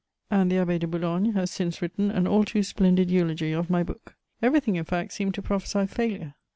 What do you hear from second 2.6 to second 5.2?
splendid eulogy of my book. Everything, in fact,